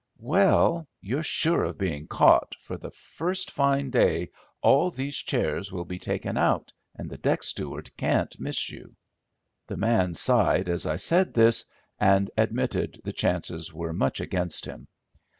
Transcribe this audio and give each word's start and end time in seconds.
"Well, 0.17 0.87
you're 0.99 1.21
sure 1.21 1.63
of 1.63 1.77
being 1.77 2.07
caught, 2.07 2.55
for 2.59 2.75
the 2.75 2.89
first 2.89 3.51
fine 3.51 3.91
day 3.91 4.31
all 4.63 4.89
these 4.89 5.17
chairs 5.17 5.71
will 5.71 5.85
be 5.85 5.99
taken 5.99 6.39
out 6.39 6.73
and 6.95 7.07
the 7.07 7.19
deck 7.19 7.43
steward 7.43 7.95
can't 7.97 8.39
miss 8.39 8.71
you." 8.71 8.95
The 9.67 9.77
man 9.77 10.15
sighed 10.15 10.69
as 10.69 10.87
I 10.87 10.95
said 10.95 11.35
this 11.35 11.71
and 11.99 12.31
admitted 12.35 12.99
the 13.03 13.13
chances 13.13 13.71
were 13.71 13.93
much 13.93 14.19
against 14.19 14.65
him. 14.65 14.87